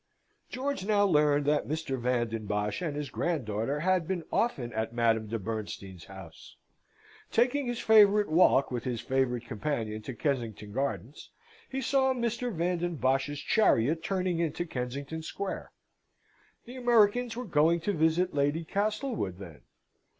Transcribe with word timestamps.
George 0.49 0.83
now 0.83 1.05
learned 1.05 1.45
that 1.45 1.67
Mr. 1.67 1.95
Van 1.95 2.27
den 2.27 2.47
Bosch 2.47 2.81
and 2.81 2.95
his 2.95 3.11
granddaughter 3.11 3.81
had 3.81 4.07
been 4.07 4.23
often 4.31 4.73
at 4.73 4.93
Madame 4.95 5.27
de 5.27 5.37
Bernstein's 5.37 6.05
house. 6.05 6.55
Taking 7.31 7.67
his 7.67 7.77
favourite 7.81 8.27
walk 8.27 8.71
with 8.71 8.83
his 8.83 8.99
favourite 8.99 9.45
companion 9.45 10.01
to 10.01 10.15
Kensington 10.15 10.71
Gardens, 10.71 11.29
he 11.69 11.81
saw 11.81 12.15
Mr. 12.15 12.51
Van 12.51 12.79
den 12.79 12.95
Bosch's 12.95 13.37
chariot 13.41 14.03
turning 14.03 14.39
into 14.39 14.65
Kensington 14.65 15.21
Square. 15.21 15.69
The 16.65 16.77
Americans 16.77 17.37
were 17.37 17.45
going 17.45 17.79
to 17.81 17.93
visit 17.93 18.33
Lady 18.33 18.63
Castlewood, 18.65 19.37
then? 19.37 19.61